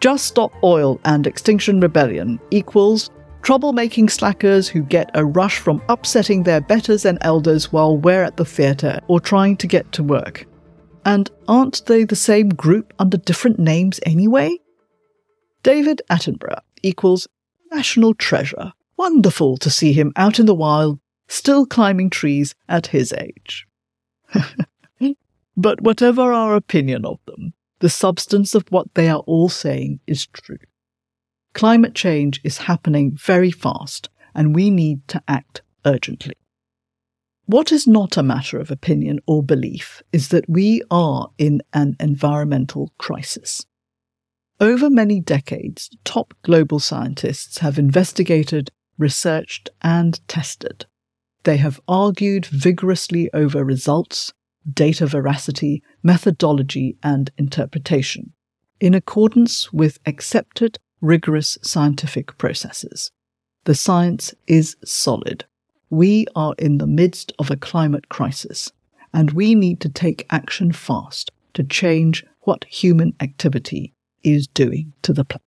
Just 0.01 0.27
Stop 0.27 0.53
Oil 0.63 1.01
and 1.07 1.27
Extinction 1.27 1.81
Rebellion 1.81 2.39
equals 2.51 3.11
troublemaking 3.41 4.11
slackers 4.11 4.69
who 4.69 4.83
get 4.83 5.11
a 5.15 5.25
rush 5.25 5.59
from 5.59 5.83
upsetting 5.89 6.43
their 6.43 6.61
betters 6.61 7.07
and 7.07 7.17
elders 7.23 7.73
while 7.73 7.97
we're 7.97 8.23
at 8.23 8.37
the 8.37 8.45
theatre 8.45 9.01
or 9.09 9.21
trying 9.21 9.57
to 9.57 9.67
get 9.67 9.91
to 9.93 10.03
work. 10.03 10.47
And 11.07 11.31
aren't 11.49 11.87
they 11.87 12.05
the 12.05 12.15
same 12.15 12.51
group 12.51 12.93
under 12.99 13.17
different 13.17 13.59
names 13.59 13.99
anyway? 14.05 14.59
David 15.63 16.01
Attenborough 16.11 16.63
equals 16.83 17.29
national 17.71 18.15
treasure. 18.15 18.73
Wonderful 18.97 19.57
to 19.59 19.71
see 19.71 19.93
him 19.93 20.13
out 20.17 20.39
in 20.39 20.47
the 20.47 20.55
wild, 20.55 21.01
still 21.29 21.67
climbing 21.67 22.11
trees 22.11 22.55
at 22.69 22.89
his 22.89 23.13
age. 23.13 23.67
but 25.57 25.81
whatever 25.81 26.33
our 26.33 26.55
opinion 26.55 27.05
of 27.05 27.19
them, 27.27 27.55
the 27.81 27.89
substance 27.89 28.55
of 28.55 28.65
what 28.71 28.95
they 28.95 29.09
are 29.09 29.21
all 29.21 29.49
saying 29.49 30.01
is 30.07 30.27
true. 30.27 30.59
Climate 31.55 31.95
change 31.95 32.41
is 32.45 32.59
happening 32.59 33.17
very 33.17 33.51
fast, 33.51 34.09
and 34.35 34.55
we 34.55 34.71
need 34.71 35.07
to 35.09 35.23
act 35.27 35.63
urgently. 35.85 36.35
What 37.47 37.73
is 37.73 37.87
not 37.87 38.17
a 38.17 38.23
matter 38.23 38.61
of 38.61 38.71
opinion 38.71 39.19
or 39.27 39.43
belief 39.43 40.03
is 40.13 40.29
that 40.29 40.49
we 40.49 40.83
are 40.91 41.31
in 41.37 41.63
an 41.73 41.97
environmental 41.99 42.93
crisis. 42.99 43.67
Over 44.61 44.91
many 44.91 45.21
decades, 45.21 45.89
top 46.05 46.35
global 46.43 46.81
scientists 46.81 47.59
have 47.59 47.79
investigated, 47.79 48.71
researched, 48.99 49.71
and 49.81 50.21
tested. 50.29 50.85
They 51.45 51.57
have 51.57 51.81
argued 51.89 52.45
vigorously 52.45 53.31
over 53.33 53.65
results, 53.65 54.35
data 54.71 55.07
veracity, 55.07 55.83
methodology, 56.03 56.99
and 57.03 57.31
interpretation, 57.39 58.35
in 58.81 58.93
accordance 58.93 59.73
with 59.73 59.99
accepted, 60.05 60.79
rigorous 61.01 61.57
scientific 61.63 62.37
processes. 62.37 63.11
The 63.65 63.75
science 63.75 64.35
is 64.47 64.77
solid. 64.85 65.47
We 65.89 66.27
are 66.37 66.55
in 66.59 66.77
the 66.77 66.87
midst 66.87 67.33
of 67.39 67.51
a 67.51 67.57
climate 67.57 68.11
crisis, 68.11 68.71
and 69.15 69.31
we 69.31 69.55
need 69.55 69.81
to 69.81 69.89
take 69.89 70.27
action 70.29 70.73
fast 70.73 71.33
to 71.55 71.65
change 71.65 72.27
what 72.43 72.67
human 72.69 73.15
activity 73.21 73.95
is 74.23 74.47
doing 74.47 74.93
to 75.03 75.13
the 75.13 75.25
planet. 75.25 75.43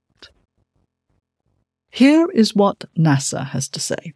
Here 1.90 2.28
is 2.32 2.56
what 2.56 2.86
NASA 2.98 3.48
has 3.48 3.70
to 3.70 3.80
say. 3.80 4.14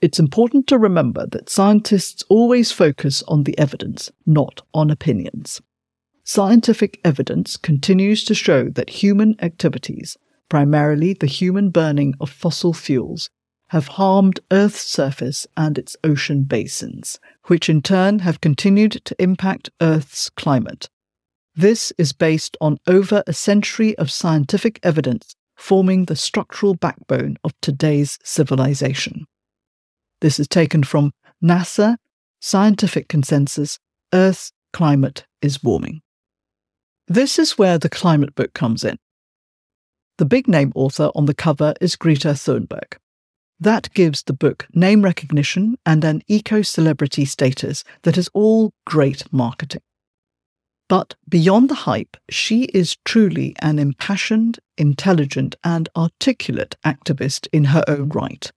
It's 0.00 0.20
important 0.20 0.66
to 0.68 0.78
remember 0.78 1.26
that 1.26 1.50
scientists 1.50 2.22
always 2.28 2.70
focus 2.70 3.22
on 3.26 3.42
the 3.42 3.58
evidence, 3.58 4.12
not 4.24 4.62
on 4.72 4.90
opinions. 4.90 5.60
Scientific 6.24 7.00
evidence 7.04 7.56
continues 7.56 8.22
to 8.24 8.34
show 8.34 8.68
that 8.68 8.90
human 8.90 9.34
activities, 9.40 10.16
primarily 10.48 11.14
the 11.14 11.26
human 11.26 11.70
burning 11.70 12.14
of 12.20 12.30
fossil 12.30 12.72
fuels, 12.72 13.28
have 13.68 13.88
harmed 13.88 14.40
Earth's 14.50 14.82
surface 14.82 15.46
and 15.56 15.78
its 15.78 15.96
ocean 16.04 16.44
basins, 16.44 17.18
which 17.44 17.68
in 17.68 17.82
turn 17.82 18.20
have 18.20 18.40
continued 18.40 18.92
to 19.04 19.20
impact 19.22 19.70
Earth's 19.80 20.30
climate. 20.30 20.88
This 21.58 21.92
is 21.98 22.12
based 22.12 22.56
on 22.60 22.78
over 22.86 23.24
a 23.26 23.32
century 23.32 23.98
of 23.98 24.12
scientific 24.12 24.78
evidence 24.84 25.34
forming 25.56 26.04
the 26.04 26.14
structural 26.14 26.76
backbone 26.76 27.36
of 27.42 27.52
today's 27.60 28.16
civilization. 28.22 29.24
This 30.20 30.38
is 30.38 30.46
taken 30.46 30.84
from 30.84 31.10
NASA 31.42 31.96
Scientific 32.38 33.08
Consensus 33.08 33.80
Earth's 34.14 34.52
Climate 34.72 35.26
is 35.42 35.60
Warming. 35.60 36.00
This 37.08 37.40
is 37.40 37.58
where 37.58 37.76
the 37.76 37.88
climate 37.88 38.36
book 38.36 38.54
comes 38.54 38.84
in. 38.84 38.96
The 40.18 40.26
big 40.26 40.46
name 40.46 40.70
author 40.76 41.10
on 41.16 41.26
the 41.26 41.34
cover 41.34 41.74
is 41.80 41.96
Greta 41.96 42.34
Thunberg. 42.34 42.98
That 43.58 43.92
gives 43.94 44.22
the 44.22 44.32
book 44.32 44.68
name 44.74 45.02
recognition 45.02 45.76
and 45.84 46.04
an 46.04 46.22
eco 46.28 46.62
celebrity 46.62 47.24
status 47.24 47.82
that 48.04 48.16
is 48.16 48.30
all 48.32 48.72
great 48.86 49.24
marketing. 49.32 49.82
But 50.88 51.14
beyond 51.28 51.68
the 51.68 51.74
hype, 51.74 52.16
she 52.30 52.64
is 52.64 52.96
truly 53.04 53.54
an 53.60 53.78
impassioned, 53.78 54.58
intelligent, 54.78 55.54
and 55.62 55.88
articulate 55.94 56.76
activist 56.84 57.46
in 57.52 57.66
her 57.66 57.84
own 57.86 58.08
right. 58.08 58.50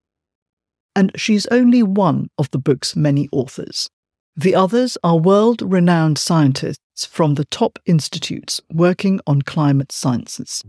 And 0.96 1.12
she's 1.14 1.46
only 1.46 1.82
one 1.82 2.28
of 2.38 2.50
the 2.50 2.58
book's 2.58 2.96
many 2.96 3.28
authors. 3.32 3.90
The 4.34 4.54
others 4.54 4.96
are 5.04 5.18
world 5.18 5.60
renowned 5.60 6.16
scientists 6.16 7.04
from 7.04 7.34
the 7.34 7.44
top 7.46 7.78
institutes 7.84 8.62
working 8.72 9.20
on 9.26 9.42
climate 9.42 9.92
sciences, 9.92 10.62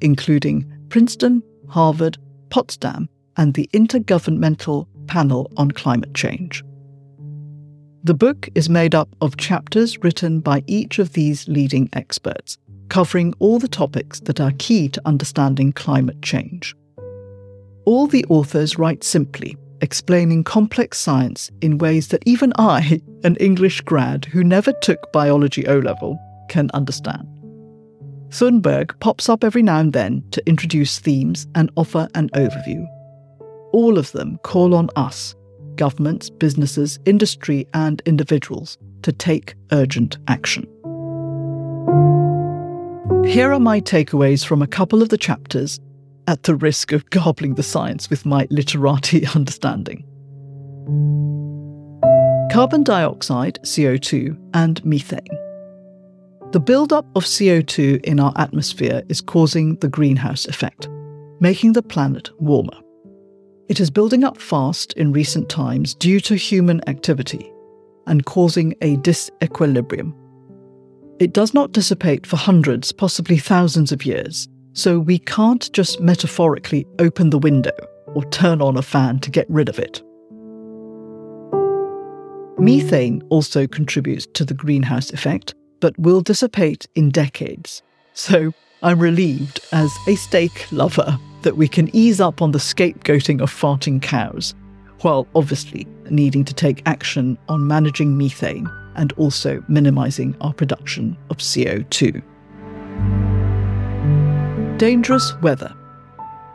including 0.00 0.66
Princeton, 0.88 1.42
Harvard, 1.68 2.18
Potsdam, 2.50 3.08
and 3.36 3.54
the 3.54 3.68
Intergovernmental 3.72 4.88
Panel 5.06 5.52
on 5.56 5.70
Climate 5.70 6.14
Change. 6.14 6.64
The 8.06 8.14
book 8.14 8.48
is 8.54 8.68
made 8.68 8.94
up 8.94 9.08
of 9.20 9.36
chapters 9.36 9.98
written 10.04 10.38
by 10.38 10.62
each 10.68 11.00
of 11.00 11.14
these 11.14 11.48
leading 11.48 11.88
experts, 11.92 12.56
covering 12.88 13.34
all 13.40 13.58
the 13.58 13.66
topics 13.66 14.20
that 14.20 14.40
are 14.40 14.52
key 14.58 14.88
to 14.90 15.02
understanding 15.04 15.72
climate 15.72 16.22
change. 16.22 16.76
All 17.84 18.06
the 18.06 18.24
authors 18.26 18.78
write 18.78 19.02
simply, 19.02 19.56
explaining 19.80 20.44
complex 20.44 20.98
science 20.98 21.50
in 21.60 21.78
ways 21.78 22.06
that 22.08 22.22
even 22.26 22.52
I, 22.56 23.00
an 23.24 23.34
English 23.40 23.80
grad 23.80 24.26
who 24.26 24.44
never 24.44 24.72
took 24.82 25.10
biology 25.10 25.66
O 25.66 25.80
level, 25.80 26.16
can 26.48 26.70
understand. 26.74 27.26
Thunberg 28.28 28.96
pops 29.00 29.28
up 29.28 29.42
every 29.42 29.62
now 29.62 29.80
and 29.80 29.92
then 29.92 30.22
to 30.30 30.48
introduce 30.48 31.00
themes 31.00 31.48
and 31.56 31.72
offer 31.74 32.06
an 32.14 32.28
overview 32.34 32.86
all 33.76 33.98
of 33.98 34.10
them 34.12 34.38
call 34.42 34.74
on 34.74 34.88
us, 34.96 35.34
governments, 35.76 36.30
businesses, 36.30 36.98
industry, 37.04 37.66
and 37.74 38.02
individuals, 38.06 38.78
to 39.02 39.12
take 39.12 39.54
urgent 39.72 40.18
action. 40.28 40.64
Here 43.26 43.52
are 43.52 43.60
my 43.60 43.80
takeaways 43.80 44.44
from 44.44 44.62
a 44.62 44.66
couple 44.66 45.02
of 45.02 45.08
the 45.08 45.18
chapters, 45.18 45.80
at 46.28 46.42
the 46.42 46.54
risk 46.54 46.92
of 46.92 47.08
garbling 47.10 47.54
the 47.54 47.62
science 47.62 48.10
with 48.10 48.26
my 48.26 48.46
literati 48.50 49.26
understanding. 49.34 50.04
Carbon 52.52 52.82
dioxide, 52.82 53.58
CO2, 53.62 54.36
and 54.54 54.84
methane. 54.84 55.26
The 56.52 56.60
buildup 56.60 57.04
of 57.16 57.24
CO2 57.24 58.04
in 58.04 58.20
our 58.20 58.32
atmosphere 58.36 59.02
is 59.08 59.20
causing 59.20 59.76
the 59.76 59.88
greenhouse 59.88 60.46
effect, 60.46 60.88
making 61.40 61.72
the 61.74 61.82
planet 61.82 62.30
warmer. 62.40 62.78
It 63.68 63.80
is 63.80 63.90
building 63.90 64.22
up 64.22 64.40
fast 64.40 64.92
in 64.92 65.12
recent 65.12 65.48
times 65.48 65.92
due 65.94 66.20
to 66.20 66.36
human 66.36 66.88
activity 66.88 67.52
and 68.06 68.24
causing 68.24 68.74
a 68.80 68.96
disequilibrium. 68.98 70.14
It 71.18 71.32
does 71.32 71.52
not 71.52 71.72
dissipate 71.72 72.26
for 72.26 72.36
hundreds, 72.36 72.92
possibly 72.92 73.38
thousands 73.38 73.90
of 73.90 74.06
years, 74.06 74.48
so 74.72 75.00
we 75.00 75.18
can't 75.18 75.72
just 75.72 76.00
metaphorically 76.00 76.86
open 77.00 77.30
the 77.30 77.38
window 77.38 77.72
or 78.14 78.24
turn 78.26 78.62
on 78.62 78.76
a 78.76 78.82
fan 78.82 79.18
to 79.20 79.30
get 79.32 79.50
rid 79.50 79.68
of 79.68 79.80
it. 79.80 80.00
Methane 82.58 83.22
also 83.30 83.66
contributes 83.66 84.26
to 84.34 84.44
the 84.44 84.54
greenhouse 84.54 85.10
effect, 85.10 85.54
but 85.80 85.98
will 85.98 86.20
dissipate 86.20 86.86
in 86.94 87.10
decades. 87.10 87.82
So 88.12 88.52
I'm 88.82 89.00
relieved 89.00 89.60
as 89.72 89.90
a 90.06 90.14
steak 90.14 90.70
lover 90.70 91.18
that 91.46 91.56
we 91.56 91.68
can 91.68 91.94
ease 91.94 92.20
up 92.20 92.42
on 92.42 92.50
the 92.50 92.58
scapegoating 92.58 93.40
of 93.40 93.48
farting 93.48 94.02
cows, 94.02 94.52
while 95.02 95.28
obviously 95.36 95.86
needing 96.10 96.44
to 96.44 96.52
take 96.52 96.82
action 96.86 97.38
on 97.48 97.68
managing 97.68 98.18
methane 98.18 98.68
and 98.96 99.12
also 99.12 99.62
minimising 99.68 100.34
our 100.40 100.52
production 100.52 101.16
of 101.30 101.36
CO2. 101.36 102.20
Dangerous 104.76 105.40
weather. 105.40 105.72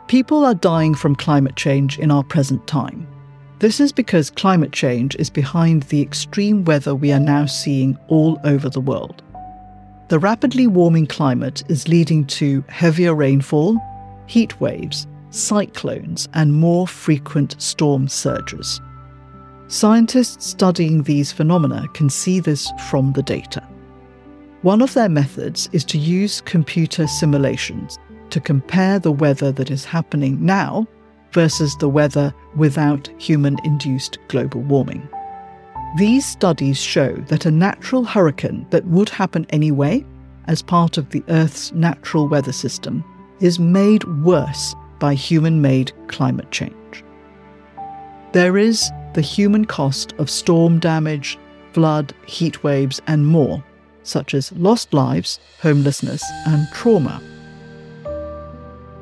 People 0.08 0.44
are 0.44 0.54
dying 0.54 0.94
from 0.94 1.16
climate 1.16 1.56
change 1.56 1.98
in 1.98 2.10
our 2.10 2.22
present 2.22 2.66
time. 2.66 3.08
This 3.60 3.80
is 3.80 3.92
because 3.92 4.28
climate 4.28 4.72
change 4.72 5.16
is 5.16 5.30
behind 5.30 5.84
the 5.84 6.02
extreme 6.02 6.66
weather 6.66 6.94
we 6.94 7.12
are 7.12 7.18
now 7.18 7.46
seeing 7.46 7.96
all 8.08 8.38
over 8.44 8.68
the 8.68 8.78
world. 8.78 9.22
The 10.08 10.18
rapidly 10.18 10.66
warming 10.66 11.06
climate 11.06 11.62
is 11.70 11.88
leading 11.88 12.26
to 12.26 12.62
heavier 12.68 13.14
rainfall, 13.14 13.78
heat 14.26 14.60
waves, 14.60 15.06
cyclones, 15.30 16.28
and 16.34 16.52
more 16.52 16.86
frequent 16.86 17.60
storm 17.60 18.08
surges. 18.08 18.80
Scientists 19.68 20.46
studying 20.46 21.02
these 21.02 21.32
phenomena 21.32 21.86
can 21.94 22.10
see 22.10 22.40
this 22.40 22.70
from 22.90 23.12
the 23.12 23.22
data. 23.22 23.66
One 24.62 24.82
of 24.82 24.94
their 24.94 25.08
methods 25.08 25.68
is 25.72 25.84
to 25.86 25.98
use 25.98 26.40
computer 26.42 27.06
simulations 27.06 27.98
to 28.30 28.40
compare 28.40 28.98
the 28.98 29.12
weather 29.12 29.50
that 29.52 29.70
is 29.70 29.84
happening 29.84 30.44
now 30.44 30.86
versus 31.32 31.76
the 31.76 31.88
weather 31.88 32.34
without 32.56 33.08
human 33.18 33.56
induced 33.64 34.18
global 34.28 34.60
warming. 34.60 35.08
These 35.96 36.26
studies 36.26 36.78
show 36.78 37.14
that 37.28 37.46
a 37.46 37.50
natural 37.50 38.04
hurricane 38.04 38.66
that 38.70 38.86
would 38.86 39.08
happen 39.08 39.46
anyway, 39.50 40.04
as 40.46 40.62
part 40.62 40.96
of 40.96 41.10
the 41.10 41.22
Earth's 41.28 41.72
natural 41.72 42.28
weather 42.28 42.52
system, 42.52 43.04
is 43.42 43.58
made 43.58 44.04
worse 44.24 44.74
by 44.98 45.14
human 45.14 45.60
made 45.60 45.92
climate 46.06 46.50
change. 46.52 47.04
There 48.32 48.56
is 48.56 48.90
the 49.14 49.20
human 49.20 49.64
cost 49.66 50.14
of 50.14 50.30
storm 50.30 50.78
damage, 50.78 51.38
flood, 51.72 52.14
heat 52.26 52.62
waves, 52.62 53.02
and 53.06 53.26
more, 53.26 53.62
such 54.04 54.32
as 54.32 54.52
lost 54.52 54.94
lives, 54.94 55.40
homelessness, 55.60 56.22
and 56.46 56.66
trauma. 56.72 57.20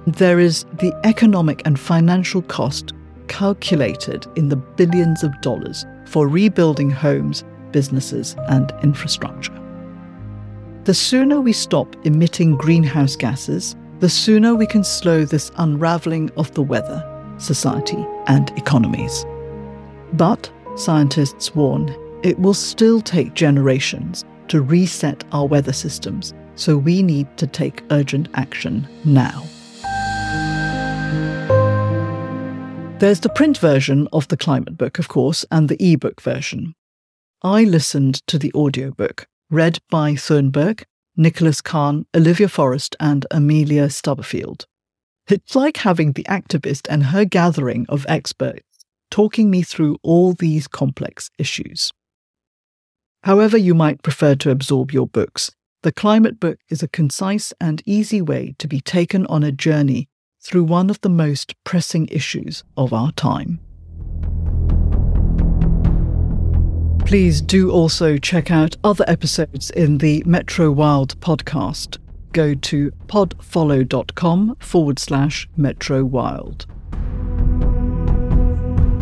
There 0.07 0.41
is 0.41 0.65
the 0.79 0.93
economic 1.05 1.63
and 1.67 1.79
financial 1.79 2.43
cost 2.43 2.95
calculated 3.29 4.27
in 4.37 4.49
the 4.49 4.57
billions 4.57 5.23
of 5.23 5.39
dollars 5.43 5.85
for 6.07 6.27
rebuilding 6.27 6.91
homes, 6.91 7.45
businesses, 7.71 8.35
and 8.49 8.73
infrastructure. 8.83 9.57
The 10.85 10.95
sooner 10.95 11.41
we 11.41 11.53
stop 11.53 11.95
emitting 12.05 12.57
greenhouse 12.57 13.15
gases, 13.15 13.77
the 14.01 14.09
sooner 14.09 14.55
we 14.55 14.67
can 14.67 14.83
slow 14.83 15.27
this 15.27 15.53
unravelling 15.59 16.31
of 16.39 16.53
the 16.55 16.63
weather, 16.63 17.05
society, 17.37 18.07
and 18.27 18.51
economies. 18.57 19.27
But, 20.15 20.51
scientists 20.77 21.55
warn, 21.55 21.95
it 22.23 22.39
will 22.39 22.55
still 22.55 23.03
take 23.03 23.35
generations 23.35 24.25
to 24.49 24.63
reset 24.63 25.23
our 25.33 25.47
weather 25.47 25.75
systems, 25.75 26.33
so 26.55 26.79
we 26.79 27.03
need 27.03 27.29
to 27.37 27.47
take 27.47 27.85
urgent 27.91 28.29
action 28.35 28.89
now. 29.05 29.45
There's 33.01 33.21
the 33.21 33.33
print 33.35 33.59
version 33.59 34.09
of 34.13 34.29
the 34.29 34.37
climate 34.37 34.79
book, 34.79 34.99
of 34.99 35.09
course, 35.09 35.45
and 35.51 35.69
the 35.69 35.83
e-book 35.83 36.23
version. 36.23 36.75
I 37.43 37.65
listened 37.65 38.27
to 38.29 38.39
the 38.39 38.53
audiobook, 38.55 39.27
read 39.51 39.79
by 39.91 40.13
Thunberg 40.13 40.85
Nicholas 41.21 41.61
Kahn, 41.61 42.07
Olivia 42.17 42.49
Forrest, 42.49 42.97
and 42.99 43.27
Amelia 43.31 43.89
Stubberfield. 43.89 44.65
It's 45.29 45.55
like 45.55 45.77
having 45.77 46.13
the 46.13 46.25
activist 46.25 46.87
and 46.89 47.05
her 47.05 47.27
gathering 47.27 47.85
of 47.91 48.07
experts 48.09 48.65
talking 49.11 49.51
me 49.51 49.61
through 49.61 49.99
all 50.03 50.33
these 50.33 50.67
complex 50.67 51.29
issues. 51.37 51.93
However, 53.25 53.59
you 53.59 53.75
might 53.75 54.03
prefer 54.03 54.35
to 54.37 54.51
absorb 54.51 54.93
your 54.93 55.07
books, 55.07 55.51
the 55.83 55.93
Climate 55.93 56.41
Book 56.41 56.59
is 56.71 56.83
a 56.83 56.89
concise 56.89 57.53
and 57.61 57.83
easy 57.85 58.23
way 58.23 58.55
to 58.57 58.67
be 58.67 58.81
taken 58.81 59.27
on 59.27 59.43
a 59.43 59.53
journey 59.53 60.09
through 60.41 60.65
one 60.65 60.89
of 60.89 61.03
the 61.03 61.11
most 61.11 61.55
pressing 61.65 62.09
issues 62.09 62.65
of 62.79 62.95
our 62.95 63.13
time. 63.13 63.61
Please 67.11 67.41
do 67.41 67.73
also 67.73 68.17
check 68.19 68.53
out 68.53 68.77
other 68.85 69.05
episodes 69.09 69.71
in 69.71 69.99
the 69.99 70.23
Metro 70.25 70.71
Wild 70.71 71.19
podcast. 71.19 71.99
go 72.31 72.55
to 72.55 72.93
podfollow.com 73.09 74.57
forward 74.61 74.97
slash 75.01 75.49
Metro 75.57 76.05
Wild. 76.05 76.67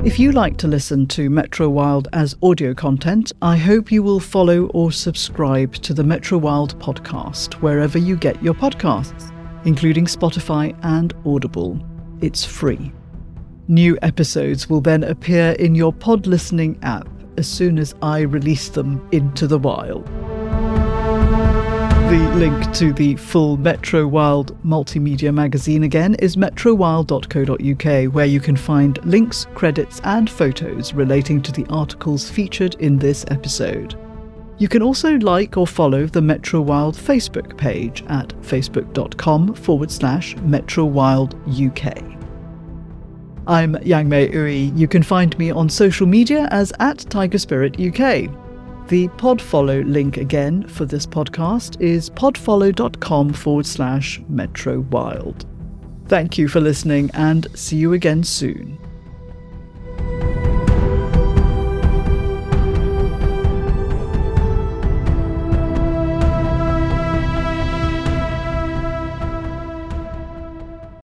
If 0.07 0.19
you 0.19 0.33
like 0.33 0.57
to 0.57 0.67
listen 0.67 1.07
to 1.09 1.29
Metro 1.29 1.69
Wild 1.69 2.09
as 2.15 2.35
audio 2.43 2.73
content, 2.73 3.31
I 3.43 3.59
hope 3.59 3.93
you 3.93 4.03
will 4.03 4.21
follow 4.21 4.69
or 4.69 4.91
subscribe 4.91 5.75
to 5.75 5.93
the 5.93 6.03
Metro 6.03 6.39
Wild 6.39 6.81
podcast 6.81 7.61
wherever 7.61 7.99
you 7.99 8.17
get 8.17 8.43
your 8.43 8.55
podcasts, 8.55 9.31
including 9.67 10.07
Spotify 10.07 10.75
and 10.83 11.13
Audible. 11.27 11.79
It's 12.23 12.43
free. 12.43 12.91
New 13.69 13.99
episodes 14.01 14.71
will 14.71 14.81
then 14.81 15.05
appear 15.05 15.51
in 15.59 15.75
your 15.75 15.93
pod 15.93 16.27
listening 16.27 16.79
app 16.83 17.07
as 17.39 17.47
soon 17.47 17.79
as 17.79 17.95
I 18.03 18.21
release 18.21 18.69
them 18.69 19.09
into 19.13 19.47
the 19.47 19.59
wild. 19.59 20.05
The 22.09 22.35
link 22.37 22.73
to 22.73 22.93
the 22.93 23.17
full 23.17 23.57
Metro 23.59 24.07
Wild 24.07 24.61
multimedia 24.65 25.33
magazine 25.33 25.85
again 25.85 26.15
is 26.17 26.37
metrowild.co.uk, 26.37 28.15
where 28.15 28.27
you 28.27 28.41
can 28.41 28.57
find 28.57 29.05
links, 29.05 29.47
credits, 29.55 30.01
and 30.05 30.29
photos 30.29 30.95
relating 30.95 31.41
to 31.43 31.53
the 31.53 31.67
articles 31.69 32.29
featured 32.29 32.75
in 32.77 32.99
this 32.99 33.25
episode. 33.29 33.95
You 34.59 34.69
can 34.69 34.83
also 34.83 35.17
like 35.19 35.57
or 35.57 35.67
follow 35.67 36.07
the 36.07 36.23
Metro 36.23 36.61
Wild 36.61 36.97
Facebook 36.97 37.57
page 37.57 38.03
at 38.09 38.29
facebook.com 38.41 39.55
forward 39.55 39.91
slash 39.91 40.35
metrowilduk. 40.37 42.18
I'm 43.49 43.77
Yang-May 43.83 44.29
Ooi. 44.29 44.79
You 44.79 44.87
can 44.87 45.03
find 45.03 45.37
me 45.39 45.51
on 45.51 45.71
social 45.71 46.07
media 46.07 46.49
as 46.51 46.71
at 46.81 46.99
Tiger 46.99 47.39
Spirit 47.39 47.81
UK. 47.81 48.29
The 48.89 49.09
podfollow 49.17 49.91
link 49.91 50.19
again 50.19 50.69
for 50.69 50.85
this 50.85 51.07
podcast 51.07 51.81
is 51.81 52.11
podfollow.com 52.11 53.33
forward 53.33 53.67
slash 53.67 54.21
Metro 54.29 54.81
Wild. 54.81 55.47
Thank 56.09 56.37
you 56.37 56.47
for 56.47 56.61
listening 56.61 57.11
and 57.15 57.47
see 57.55 57.77
you 57.77 57.95
again 57.95 58.23
soon. 58.23 58.79